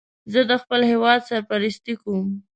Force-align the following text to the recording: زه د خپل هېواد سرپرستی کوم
زه 0.31 0.41
د 0.49 0.51
خپل 0.61 0.81
هېواد 0.91 1.19
سرپرستی 1.29 1.93
کوم 2.01 2.27